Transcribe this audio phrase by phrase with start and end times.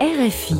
[0.00, 0.54] RFI.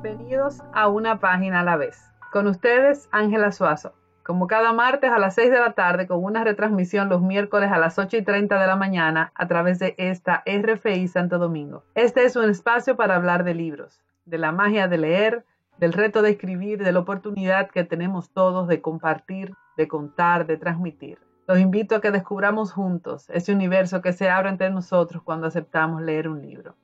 [0.00, 2.08] Bienvenidos a una página a la vez.
[2.30, 3.94] Con ustedes, Ángela Suazo.
[4.22, 7.78] Como cada martes a las 6 de la tarde, con una retransmisión los miércoles a
[7.78, 11.82] las 8 y 30 de la mañana a través de esta RFI Santo Domingo.
[11.96, 15.44] Este es un espacio para hablar de libros, de la magia de leer,
[15.78, 20.56] del reto de escribir, de la oportunidad que tenemos todos de compartir, de contar, de
[20.56, 21.18] transmitir.
[21.46, 26.02] Los invito a que descubramos juntos ese universo que se abre entre nosotros cuando aceptamos
[26.02, 26.74] leer un libro.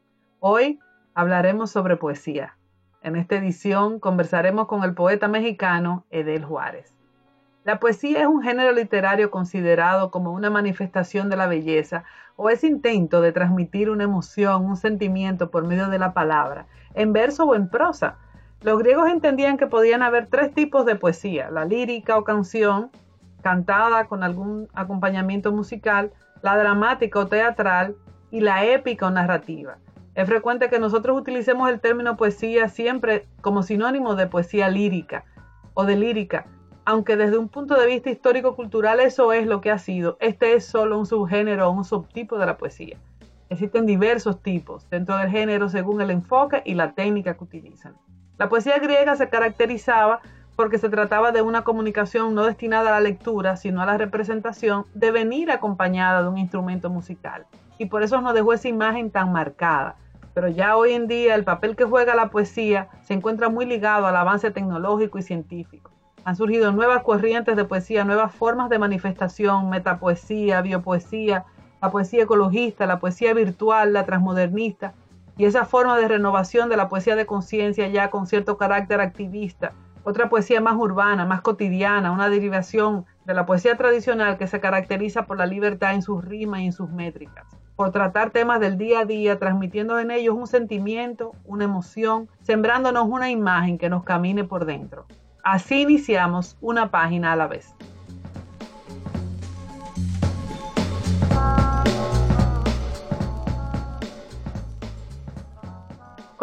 [0.41, 0.79] Hoy
[1.15, 2.57] hablaremos sobre poesía.
[3.03, 6.95] En esta edición conversaremos con el poeta mexicano Edel Juárez.
[7.65, 12.05] La poesía es un género literario considerado como una manifestación de la belleza
[12.37, 17.13] o ese intento de transmitir una emoción, un sentimiento por medio de la palabra, en
[17.13, 18.19] verso o en prosa.
[18.63, 22.91] Los griegos entendían que podían haber tres tipos de poesía, la lírica o canción,
[23.43, 27.97] cantada con algún acompañamiento musical, la dramática o teatral
[28.31, 29.79] y la épica o narrativa.
[30.15, 35.25] Es frecuente que nosotros utilicemos el término poesía siempre como sinónimo de poesía lírica
[35.75, 36.47] o de lírica,
[36.85, 40.65] aunque desde un punto de vista histórico-cultural eso es lo que ha sido, este es
[40.65, 42.97] solo un subgénero o un subtipo de la poesía.
[43.49, 47.95] Existen diversos tipos dentro del género según el enfoque y la técnica que utilizan.
[48.37, 50.21] La poesía griega se caracterizaba
[50.57, 54.87] porque se trataba de una comunicación no destinada a la lectura, sino a la representación,
[54.95, 57.47] de venir acompañada de un instrumento musical.
[57.79, 59.97] Y por eso nos dejó esa imagen tan marcada.
[60.33, 64.07] Pero ya hoy en día el papel que juega la poesía se encuentra muy ligado
[64.07, 65.93] al avance tecnológico y científico.
[66.25, 71.45] Han surgido nuevas corrientes de poesía, nuevas formas de manifestación, metapoesía, biopoesía,
[71.81, 74.95] la poesía ecologista, la poesía virtual, la transmodernista,
[75.37, 79.73] y esa forma de renovación de la poesía de conciencia ya con cierto carácter activista,
[80.05, 85.27] otra poesía más urbana, más cotidiana, una derivación de la poesía tradicional que se caracteriza
[85.27, 89.01] por la libertad en sus rimas y en sus métricas, por tratar temas del día
[89.01, 94.45] a día, transmitiendo en ellos un sentimiento, una emoción, sembrándonos una imagen que nos camine
[94.45, 95.07] por dentro.
[95.43, 97.75] Así iniciamos una página a la vez.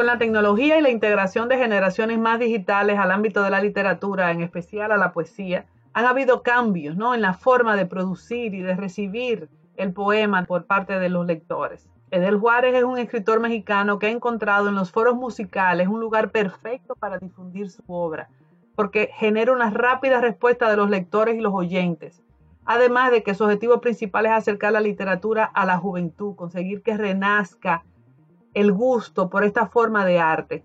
[0.02, 4.32] Con la tecnología y la integración de generaciones más digitales al ámbito de la literatura,
[4.32, 7.14] en especial a la poesía, han habido cambios ¿no?
[7.14, 9.48] en la forma de producir y de recibir
[9.78, 11.88] el poema por parte de los lectores.
[12.10, 16.32] Edel Juárez es un escritor mexicano que ha encontrado en los foros musicales un lugar
[16.32, 18.28] perfecto para difundir su obra,
[18.76, 22.24] porque genera una rápida respuesta de los lectores y los oyentes.
[22.66, 26.98] Además de que su objetivo principal es acercar la literatura a la juventud, conseguir que
[26.98, 27.84] renazca
[28.54, 30.64] el gusto por esta forma de arte.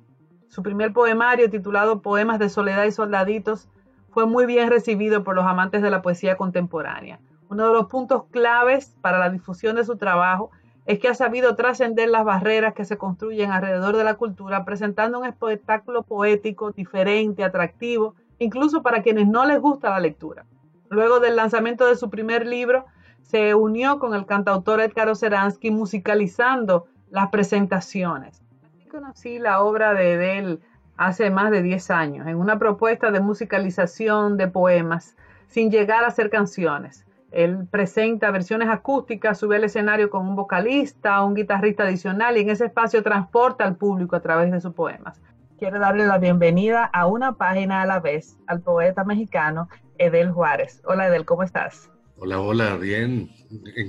[0.49, 3.69] Su primer poemario, titulado Poemas de Soledad y Soldaditos,
[4.11, 7.21] fue muy bien recibido por los amantes de la poesía contemporánea.
[7.49, 10.51] Uno de los puntos claves para la difusión de su trabajo
[10.87, 15.19] es que ha sabido trascender las barreras que se construyen alrededor de la cultura, presentando
[15.19, 20.47] un espectáculo poético diferente, atractivo, incluso para quienes no les gusta la lectura.
[20.89, 22.87] Luego del lanzamiento de su primer libro,
[23.23, 28.43] se unió con el cantautor Edgar Oceransky musicalizando las presentaciones.
[28.65, 30.61] Así conocí la obra de Edel
[30.97, 35.17] hace más de 10 años, en una propuesta de musicalización de poemas,
[35.49, 37.05] sin llegar a ser canciones.
[37.31, 42.51] Él presenta versiones acústicas, sube al escenario con un vocalista, un guitarrista adicional y en
[42.51, 45.21] ese espacio transporta al público a través de sus poemas.
[45.59, 49.69] Quiero darle la bienvenida a una página a la vez al poeta mexicano
[49.99, 50.83] Edel Juárez.
[50.85, 51.91] Hola Edel, ¿cómo estás?
[52.19, 53.29] Hola, hola, bien,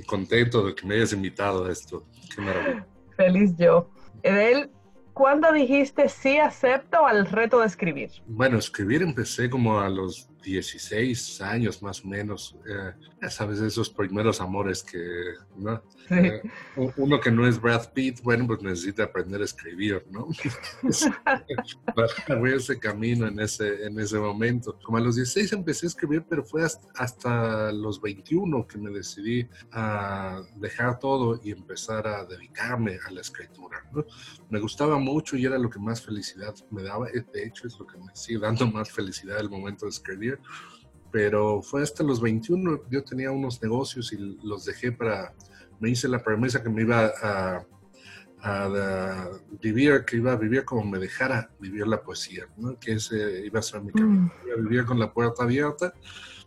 [0.06, 2.04] contento de que me hayas invitado a esto.
[2.34, 2.86] Qué maravilla.
[3.18, 3.90] Feliz yo.
[4.22, 4.70] Edel,
[5.12, 8.10] ¿cuándo dijiste sí acepto al reto de escribir?
[8.28, 12.56] Bueno, escribir empecé como a los 16 años más o menos.
[12.66, 14.98] Eh, ya sabes, esos primeros amores que,
[15.56, 15.82] ¿no?
[16.10, 16.42] Eh,
[16.96, 20.28] uno que no es Brad Pitt, bueno, pues necesita aprender a escribir, ¿no?
[21.94, 24.78] Para ese camino en ese, en ese momento.
[24.82, 28.90] Como a los 16 empecé a escribir, pero fue hasta, hasta los 21 que me
[28.90, 34.04] decidí a dejar todo y empezar a dedicarme a la escritura, ¿no?
[34.50, 37.06] Me gustaba mucho y era lo que más felicidad me daba.
[37.08, 40.27] De hecho, es lo que me sigue dando más felicidad el momento de escribir
[41.10, 45.34] pero fue hasta los 21, yo tenía unos negocios y los dejé para,
[45.80, 47.64] me hice la promesa que me iba a,
[49.60, 52.46] vivir, que iba a vivir como me dejara vivir la poesía,
[52.80, 54.46] que ese iba a ser mi camino, mm.
[54.46, 55.92] iba a vivir con la puerta abierta,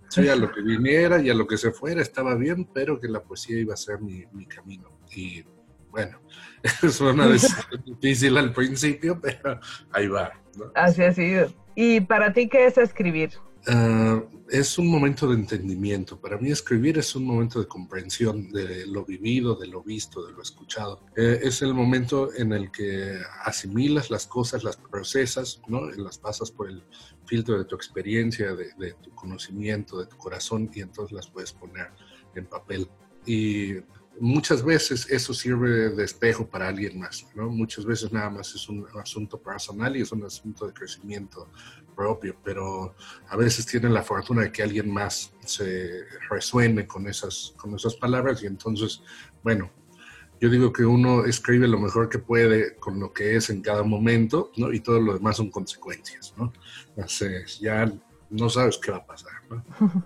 [0.07, 3.07] sí, a lo que viniera y a lo que se fuera estaba bien, pero que
[3.07, 4.99] la poesía iba a ser mi, mi camino.
[5.13, 5.43] Y
[5.89, 6.21] bueno,
[6.83, 9.59] es una decisión difícil al principio, pero
[9.91, 10.31] ahí va.
[10.75, 11.51] Así ha sido.
[11.75, 13.31] ¿Y para ti qué es escribir?
[13.67, 16.19] Ah, es un momento de entendimiento.
[16.19, 20.33] Para mí escribir es un momento de comprensión de lo vivido, de lo visto, de
[20.33, 21.05] lo escuchado.
[21.15, 25.89] Eh, es el momento en el que asimilas las cosas, las procesas, ¿no?
[25.91, 26.83] las pasas por el
[27.25, 31.91] filtro de tu experiencia, de, tu conocimiento, de tu corazón y entonces las puedes poner
[32.35, 32.89] en papel.
[33.25, 33.75] Y
[34.19, 37.25] muchas veces eso sirve de espejo para alguien más.
[37.35, 41.47] Muchas veces nada más es un asunto personal y es un asunto de crecimiento
[41.95, 42.95] propio, pero
[43.29, 47.95] a veces tienen la fortuna de que alguien más se resuene con esas, con esas
[47.95, 49.01] palabras y entonces,
[49.43, 49.71] bueno,
[50.39, 53.83] yo digo que uno escribe lo mejor que puede con lo que es en cada
[53.83, 54.73] momento, ¿no?
[54.73, 56.51] Y todo lo demás son consecuencias, ¿no?
[56.89, 57.91] Entonces, ya
[58.31, 59.63] no sabes qué va a pasar, ¿no?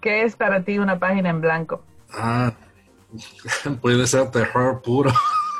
[0.00, 1.84] ¿Qué es para ti una página en blanco?
[2.10, 2.54] Ah,
[3.82, 5.12] puede ser terror puro.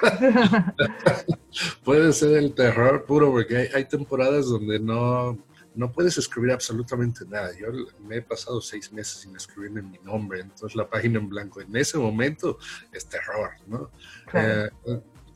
[1.85, 5.39] puede ser el terror puro porque hay, temporadas donde no,
[5.75, 7.51] no puedes escribir absolutamente nada.
[7.59, 7.69] Yo
[8.01, 11.61] me he pasado seis meses sin escribir en mi nombre, entonces la página en blanco
[11.61, 12.59] en ese momento
[12.93, 13.91] es terror, ¿no?
[14.35, 14.71] Eh,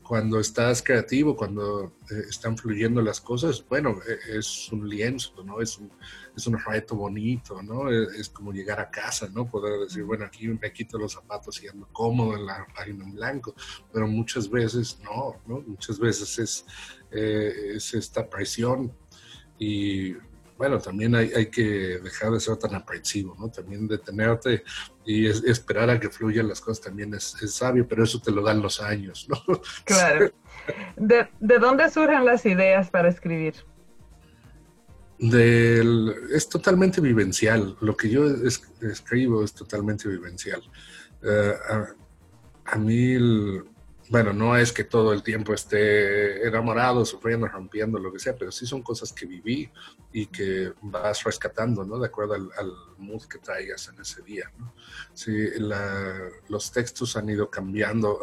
[0.06, 5.60] cuando estás creativo, cuando eh, están fluyendo las cosas, bueno, e, es un lienzo, ¿no?
[5.60, 5.90] Es un,
[6.36, 7.90] es un reto bonito, ¿no?
[7.90, 9.48] E, es, como llegar a casa, ¿no?
[9.48, 13.14] Poder decir, bueno, aquí me quito los zapatos y ando cómodo en la página en
[13.14, 13.54] blanco,
[13.92, 15.60] pero muchas veces no, ¿no?
[15.66, 16.66] Muchas veces es,
[17.10, 18.92] eh, es esta presión
[19.58, 20.14] y
[20.58, 23.50] bueno, también hay, hay, que dejar de ser tan aprensivo, ¿no?
[23.50, 24.62] También detenerte
[25.04, 28.62] y esperar a que fluyan las cosas también es, sabio, pero eso te lo dan
[28.62, 29.60] los años, ¿no?
[29.84, 30.30] Claro.
[30.96, 33.54] ¿De, de dónde surgen las ideas para escribir?
[35.18, 37.76] Del, es totalmente vivencial.
[37.80, 38.26] Lo que yo
[38.82, 40.62] escribo es totalmente vivencial.
[41.22, 41.86] Eh, a,
[42.64, 43.64] a, mí el,
[44.08, 48.52] bueno, no es que todo el tiempo esté enamorado, sufriendo, rompiendo, lo que sea, pero
[48.52, 49.70] sí son cosas que viví
[50.12, 51.98] y que vas rescatando, ¿no?
[51.98, 52.50] De acuerdo al,
[52.98, 54.72] mood que traigas en ese día, ¿no?
[55.12, 55.34] Sí,
[56.48, 58.20] los textos han ido cambiando,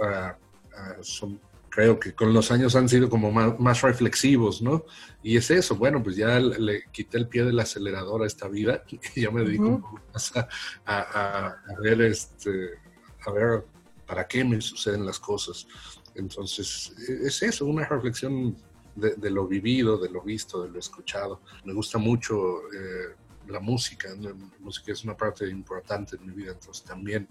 [1.01, 1.39] son,
[1.69, 4.85] creo que con los años han sido como más, reflexivos, ¿no?
[5.21, 8.83] Y es eso, bueno, pues ya le, quité el pie del acelerador a esta vida
[9.15, 10.47] y ya me dedico más a,
[10.85, 12.79] a, ver este,
[13.25, 13.65] a ver
[14.13, 15.65] ¿Para qué me suceden las cosas?
[16.13, 18.55] Entonces, es eso, una reflexión
[18.95, 21.41] de, lo vivido, de lo visto, de lo escuchado.
[21.65, 23.15] Me gusta mucho eh,
[23.47, 27.27] la música, la música es una parte importante en mi vida, entonces también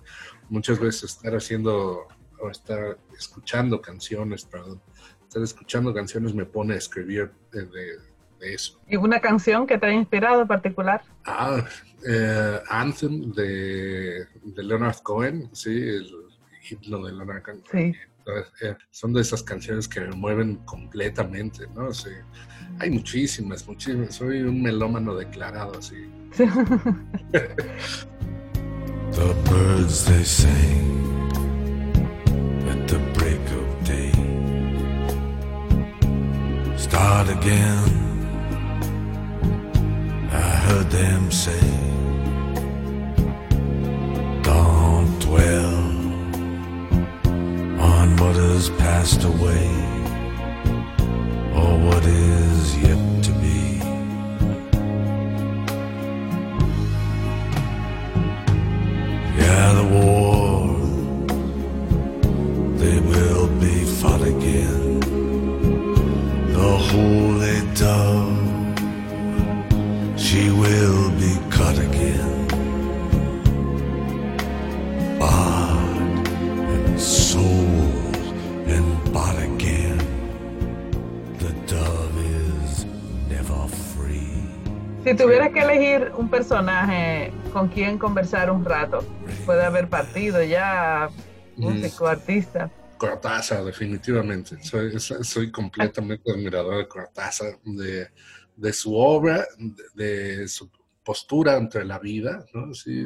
[0.48, 2.08] muchas veces estar haciendo
[2.40, 4.82] o estar escuchando canciones, perdón,
[5.22, 8.80] estar escuchando canciones me pone a escribir de, eso.
[8.88, 11.00] ¿Y una canción que te ha inspirado en particular?
[11.24, 11.64] Ah,
[12.04, 16.31] eh, Anthem de, de Leonard Cohen, sí, el,
[16.70, 17.94] himno de la Sí.
[18.62, 21.92] Eh, son de esas canciones que me mueven completamente, ¿no?
[21.92, 22.10] Sí.
[22.78, 24.14] Hay muchísimas, muchísimas.
[24.14, 26.08] Soy un melómano declarado, así.
[29.12, 31.30] the birds they sing
[32.68, 34.12] at the break of day.
[36.76, 38.12] Start again.
[40.32, 41.91] I heard them say,
[48.70, 50.01] passed away
[85.04, 89.04] Si tuvieras que elegir un personaje con quien conversar un rato,
[89.44, 91.10] puede haber partido ya,
[91.56, 92.70] músico, artista.
[92.98, 94.58] Cortázar, definitivamente.
[94.62, 99.44] Soy, completamente admirador de Cortázar, de, su obra,
[99.94, 100.70] de, su
[101.02, 102.72] postura ante la vida, ¿no?
[102.72, 103.04] Sí,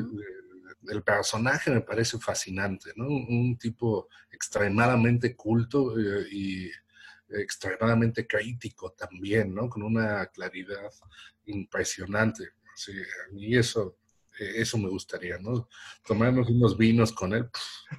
[0.88, 3.06] el personaje me parece fascinante, ¿no?
[3.06, 6.70] Un, tipo extremadamente culto eh, y
[7.28, 9.68] extremadamente crítico también, ¿no?
[9.68, 10.90] Con una claridad
[11.46, 12.50] impresionante.
[12.74, 13.98] Sí, a mí eso,
[14.38, 15.68] eh, eso me gustaría, ¿no?
[16.04, 17.48] Tomarnos unos vinos con él.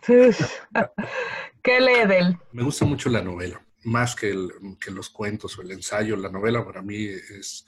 [1.63, 2.37] ¿Qué lee de él?
[2.51, 4.35] Me gusta mucho la novela, más que,
[4.79, 6.15] que los cuentos o el ensayo.
[6.15, 7.65] La novela para mí es,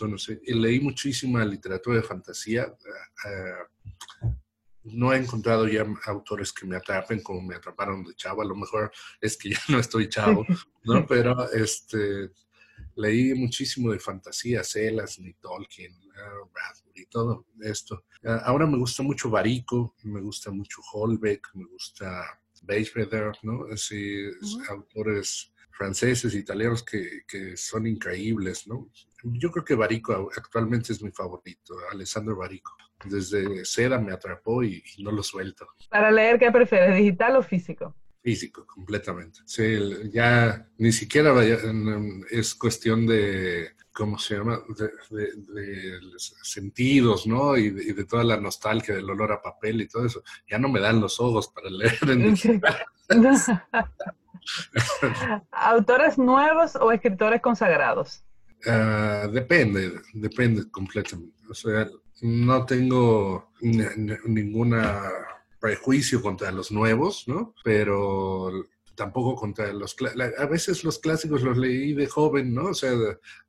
[0.00, 2.62] no sé, leí muchísima literatura de fantasía.
[2.62, 4.32] Eh,
[4.84, 8.42] no he encontrado ya autores que me atrapen como me atraparon de chavo.
[8.42, 10.46] A lo mejor es que ya no estoy chavo,
[10.84, 11.06] ¿no?
[11.08, 12.30] Pero este,
[12.96, 15.98] leí muchísimo de fantasía, Celas, ni Tolkien,
[16.52, 18.04] Bradbury y todo esto.
[18.44, 23.66] Ahora me gusta mucho Barico, me gusta mucho Holbeck, me gusta Beisbreder, ¿no?
[23.72, 24.24] Así,
[24.68, 28.90] autores franceses, italianos que, que, son increíbles, ¿no?
[29.24, 32.76] Yo creo que Barico actualmente es mi favorito, Alessandro Barico.
[33.04, 35.66] Desde Seda me atrapó y, no lo suelto.
[35.90, 37.94] Para leer, ¿qué prefieres, digital o físico?
[38.22, 39.40] Físico, completamente.
[39.44, 39.78] Sí,
[40.10, 41.58] ya ni siquiera vaya,
[42.30, 44.62] es cuestión de, ¿cómo se llama?
[45.10, 46.00] De,
[46.42, 47.56] sentidos, ¿no?
[47.56, 50.22] Y de, toda la nostalgia del olor a papel y todo eso.
[50.48, 52.86] Ya no me dan los ojos para leer en digital.
[55.50, 58.22] ¿Autores nuevos o escritores consagrados?
[58.66, 61.34] Ah, depende, depende completamente.
[61.48, 61.88] O sea,
[62.22, 64.74] no tengo ningún
[65.60, 67.54] prejuicio contra los nuevos, ¿no?
[67.64, 68.50] Pero
[68.94, 69.96] tampoco contra los...
[70.38, 72.66] A veces los clásicos los leí de joven, ¿no?
[72.66, 72.92] O sea,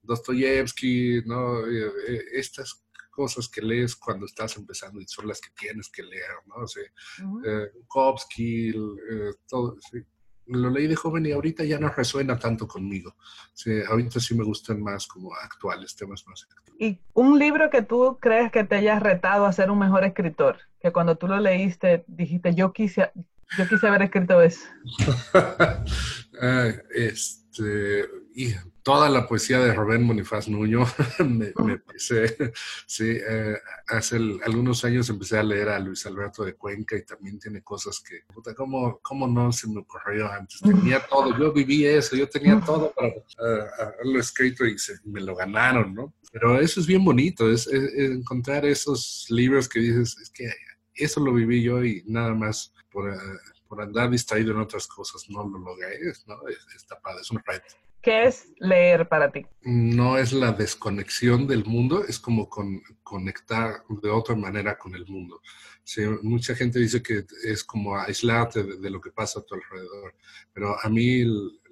[0.01, 1.65] Dostoyevsky, ¿no?
[1.67, 6.03] Eh, eh, estas cosas que lees cuando estás empezando y son las que tienes que
[6.03, 6.55] leer, ¿no?
[6.63, 7.69] O sea, eh,
[9.47, 9.99] todo, sí
[10.47, 13.15] lo leí de joven y ahorita ya no resuena tanto conmigo.
[13.53, 16.73] Sí, ahorita sí me gustan más como actuales, temas más actuales.
[16.79, 20.57] ¿Y un libro que tú crees que te hayas retado a ser un mejor escritor?
[20.81, 23.11] Que cuando tú lo leíste dijiste, yo quise,
[23.57, 24.65] yo quise haber escrito eso.
[26.93, 28.53] este, y
[28.85, 30.85] toda la poesía de Rubén Bonifaz Nuño
[31.19, 32.53] me, me parece,
[32.85, 37.39] sí, eh, hace algunos años empecé a leer a Luis Alberto de Cuenca y también
[37.39, 40.61] tiene cosas que, puta, ¿cómo, cómo no se me ocurrió antes?
[40.61, 43.11] Tenía todo, yo viví eso, yo tenía todo para
[43.79, 44.75] haberlo escrito y
[45.05, 46.13] me lo ganaron, ¿no?
[46.31, 50.47] Pero eso es bien bonito, es, encontrar esos libros que dices, es que
[50.93, 53.17] eso lo viví yo y nada más por, eh,
[53.67, 56.35] por andar distraído en otras cosas no lo logré, ¿no?
[56.75, 57.73] Está padre, es un reto.
[58.05, 59.47] ¿Qué es leer para ti?
[59.63, 62.47] No es la desconexión del mundo, es como
[63.01, 65.41] conectar de otra manera con el mundo.
[66.21, 70.13] mucha gente dice que es como aislarte de, lo que pasa a tu alrededor,
[70.53, 71.23] pero a mí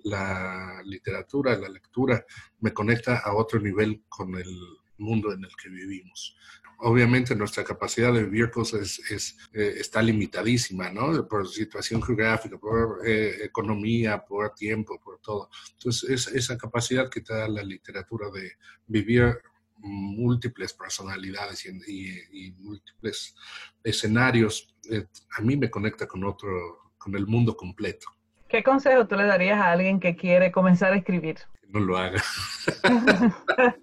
[0.05, 2.25] la literatura, la lectura,
[2.61, 4.49] me conecta a otro nivel con el
[4.97, 6.35] mundo en el que vivimos
[6.83, 11.27] obviamente nuestra capacidad de vivir cosas eh, está limitadísima, ¿no?
[11.27, 15.49] Por situación geográfica, por eh, economía, por tiempo, por todo.
[15.73, 18.51] Entonces, es esa capacidad que te da la literatura de
[18.87, 19.37] vivir
[19.77, 23.35] múltiples personalidades y, múltiples
[23.83, 25.05] escenarios, eh,
[25.37, 28.07] a mí me conecta con otro, con el mundo completo.
[28.47, 31.39] ¿Qué consejo tú le darías a alguien que quiere comenzar a escribir?
[31.69, 32.23] No lo haga.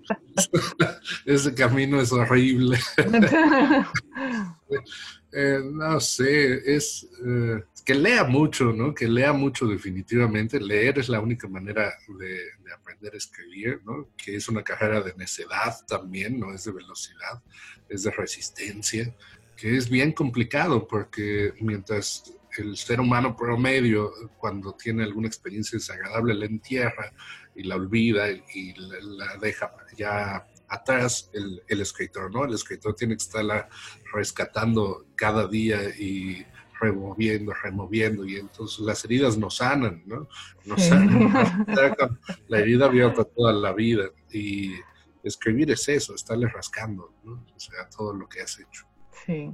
[1.24, 2.78] Ese camino es horrible.
[5.32, 8.92] Eh, no sé, es eh, que lea mucho, ¿no?
[8.92, 10.60] Que lea mucho definitivamente.
[10.60, 12.38] Leer es la única manera de,
[12.74, 14.08] aprender a escribir, ¿no?
[14.16, 17.42] Que es una carrera de necedad también, no es de velocidad,
[17.88, 19.14] es de resistencia,
[19.56, 26.34] que es bien complicado porque mientras el ser humano promedio, cuando tiene alguna experiencia desagradable,
[26.34, 27.12] la entierra
[27.54, 32.44] y la olvida y la, deja ya atrás el, el, escritor, ¿no?
[32.44, 33.68] El escritor tiene que estarla
[34.12, 36.46] rescatando cada día y
[36.80, 40.26] removiendo, removiendo, y entonces las heridas no sanan, ¿no?
[40.64, 41.32] No sanan,
[42.48, 44.72] la herida abierta toda la vida, y
[45.22, 47.44] escribir es eso, estarle rascando, ¿no?
[47.54, 48.86] O sea, todo lo que has hecho.
[49.26, 49.52] Sí.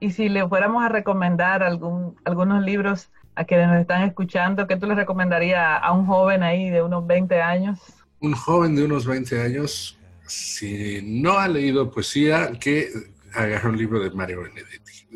[0.00, 4.76] Y si le fuéramos a recomendar algún, algunos libros a quienes nos están escuchando, ¿qué
[4.76, 7.78] tú le recomendarías a un joven ahí de unos 20 años?
[8.20, 12.88] Un joven de unos 20 años, si no ha leído poesía, que
[13.34, 15.06] agarre un libro de Mario Benedetti.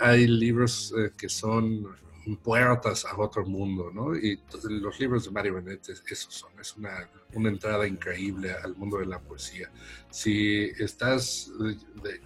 [0.00, 1.86] Hay libros eh, que son
[2.42, 4.14] puertas a otro mundo, ¿no?
[4.14, 8.98] Y los libros de Mario Benedetti, esos son, es una, una entrada increíble al mundo
[8.98, 9.70] de la poesía.
[10.10, 11.50] Si estás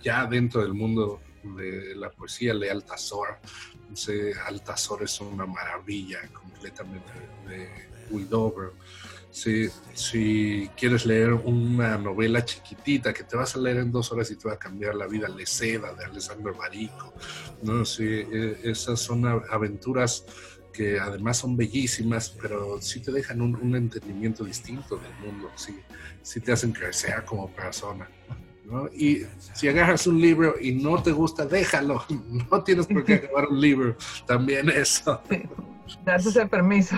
[0.02, 3.38] ya dentro del mundo de la poesía, lee Altazor.
[4.46, 7.12] Altazor es una maravilla completamente
[7.48, 7.68] de
[8.10, 8.72] Widover.
[9.30, 14.30] Si, si, quieres leer una novela chiquitita que te vas a leer en dos horas
[14.30, 17.12] y te va a cambiar la vida, Le Seda de Alessandro Barico.
[17.62, 17.84] ¿no?
[17.84, 20.24] Sí, e, esas son aventuras
[20.74, 25.80] que además son bellísimas, pero sí te dejan un, entendimiento distinto del mundo, sí,
[26.20, 28.08] sí te hacen crecer como persona.
[28.94, 32.04] Y si agarras un libro y no te gusta, déjalo.
[32.50, 33.96] No tienes por qué acabar un libro.
[34.26, 35.20] También eso.
[36.04, 36.96] Darse ese permiso.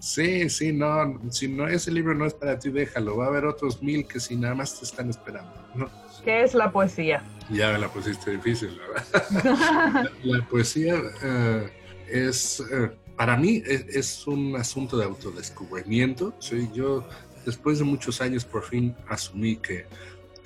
[0.00, 3.16] Sí, sí, no, si no ese libro no es para ti, déjalo.
[3.16, 5.52] Va a haber otros mil que si nada más te están esperando.
[5.74, 5.90] ¿no?
[6.24, 7.22] ¿Qué es la poesía?
[7.50, 10.10] Ya la pusiste difícil, ¿verdad?
[10.22, 11.70] la, poesía eh,
[12.08, 16.34] es, eh, para mí, es, un asunto de autodescubrimiento.
[16.38, 17.06] Soy yo,
[17.44, 19.86] después de muchos años, por fin asumí que,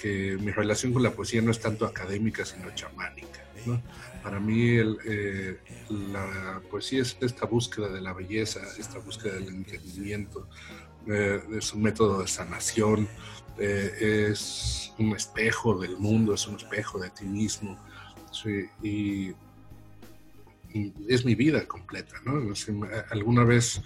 [0.02, 3.40] que mi relación con la poesía no es tanto académica, sino chamánica.
[3.64, 3.80] ¿no?
[4.20, 10.48] Para mí eh, la poesía es esta búsqueda de la belleza, esta búsqueda del entendimiento,
[11.06, 13.08] eh, es un método de sanación,
[13.58, 17.78] eh, es un espejo del mundo, es un espejo de ti mismo.
[18.82, 19.34] y,
[21.06, 22.42] es mi vida completa, ¿no?
[23.10, 23.82] alguna vez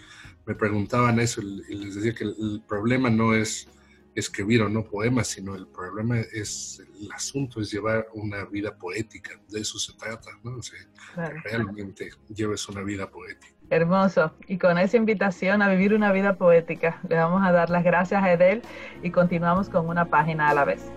[0.47, 3.69] me preguntaban eso y les decía que el problema no es
[4.17, 9.39] escribir o no poemas, sino el problema es, el asunto es llevar una vida poética,
[9.49, 10.57] de eso se trata, ¿no?
[10.57, 10.79] O sea,
[11.45, 13.55] realmente lleves una vida poética.
[13.69, 14.33] Hermoso.
[14.47, 18.23] Y con esa invitación a vivir una vida poética, le vamos a dar las gracias
[18.23, 18.63] a Edel
[19.03, 20.91] y continuamos con una página a la vez.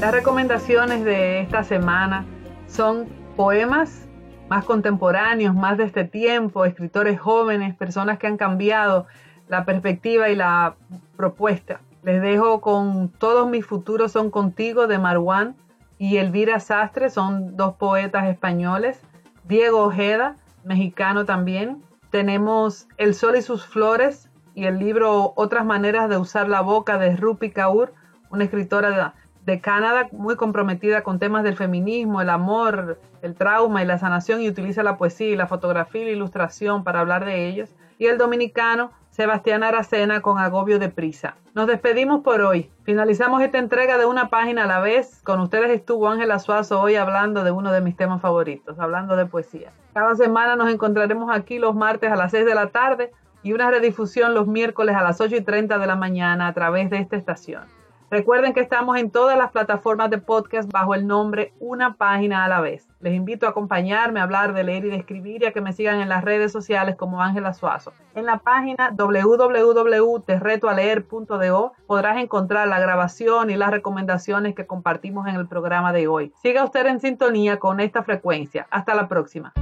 [0.00, 2.24] Las recomendaciones de esta semana
[2.68, 4.08] son poemas
[4.48, 9.08] más contemporáneos, más de este tiempo, escritores jóvenes, personas que han cambiado
[9.48, 10.76] la perspectiva y la
[11.16, 11.80] propuesta.
[12.04, 15.56] Les dejo con Todos mis futuros son contigo de Marwan
[15.98, 19.02] y Elvira Sastre, son dos poetas españoles.
[19.48, 21.82] Diego Ojeda, mexicano también.
[22.10, 26.98] Tenemos El sol y sus flores y el libro Otras maneras de usar la boca
[26.98, 27.94] de Rupi Kaur,
[28.30, 29.14] una escritora
[29.48, 34.42] de Canadá, muy comprometida con temas del feminismo, el amor, el trauma y la sanación
[34.42, 37.74] y utiliza la poesía la fotografía y la ilustración para hablar de ellos.
[37.98, 41.36] Y el dominicano Sebastián Aracena con Agobio de Prisa.
[41.54, 42.70] Nos despedimos por hoy.
[42.84, 45.22] Finalizamos esta entrega de una página a la vez.
[45.24, 49.24] Con ustedes estuvo Ángela Suazo hoy hablando de uno de mis temas favoritos, hablando de
[49.24, 49.72] poesía.
[49.94, 53.70] Cada semana nos encontraremos aquí los martes a las 6 de la tarde y una
[53.70, 57.16] redifusión los miércoles a las 8 y 30 de la mañana a través de esta
[57.16, 57.77] estación.
[58.10, 62.48] Recuerden que estamos en todas las plataformas de podcast bajo el nombre Una Página a
[62.48, 62.88] la vez.
[63.00, 65.74] Les invito a acompañarme a hablar de leer y de escribir y a que me
[65.74, 67.92] sigan en las redes sociales como Ángela Suazo.
[68.14, 75.46] En la página www.terretoaleer.do podrás encontrar la grabación y las recomendaciones que compartimos en el
[75.46, 76.32] programa de hoy.
[76.42, 78.66] Siga usted en sintonía con esta frecuencia.
[78.70, 79.52] Hasta la próxima.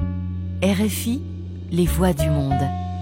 [0.63, 2.96] RFI, les voix du monde.